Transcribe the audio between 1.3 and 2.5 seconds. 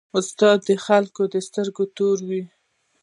د سترګو تور وي.